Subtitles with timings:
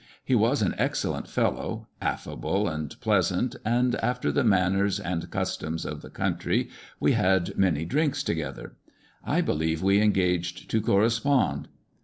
[0.25, 6.01] He was an excellent fellow, affable and pleasant, and, after the manners and customs of
[6.01, 8.73] the country, we had many" drinks" together.
[9.23, 11.67] I believe we engaged to correspond.